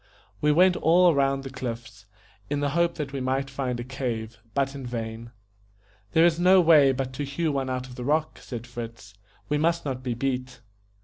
We 0.41 0.51
went 0.51 0.75
all 0.77 1.13
round 1.13 1.43
the 1.43 1.51
cliffs, 1.51 2.07
in 2.49 2.59
the 2.59 2.71
hope 2.71 2.95
that 2.95 3.13
we 3.13 3.21
might 3.21 3.51
find 3.51 3.79
a 3.79 3.83
cave, 3.83 4.39
but 4.55 4.73
in 4.73 4.83
vain. 4.83 5.29
"There 6.13 6.25
is 6.25 6.39
no 6.39 6.59
way 6.59 6.91
but 6.91 7.13
to 7.13 7.23
hew 7.23 7.51
one 7.51 7.69
out 7.69 7.85
of 7.85 7.93
the 7.93 8.03
rock", 8.03 8.39
said 8.39 8.65
Fritz, 8.65 9.13
"we 9.47 9.59
must 9.59 9.85
not 9.85 10.01
be 10.01 10.15
beat." 10.15 10.61